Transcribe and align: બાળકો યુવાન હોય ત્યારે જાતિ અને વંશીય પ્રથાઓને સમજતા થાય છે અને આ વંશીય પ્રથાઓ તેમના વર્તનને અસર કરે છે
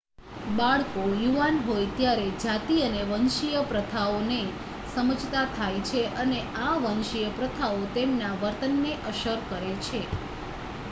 બાળકો 0.51 1.01
યુવાન 1.15 1.57
હોય 1.65 1.89
ત્યારે 1.97 2.23
જાતિ 2.37 2.77
અને 2.85 3.03
વંશીય 3.09 3.59
પ્રથાઓને 3.65 4.39
સમજતા 4.93 5.43
થાય 5.51 5.83
છે 5.85 6.01
અને 6.17 6.39
આ 6.61 6.71
વંશીય 6.85 7.29
પ્રથાઓ 7.35 7.83
તેમના 7.93 8.31
વર્તનને 8.41 8.95
અસર 9.07 9.37
કરે 9.47 9.71
છે 9.83 10.01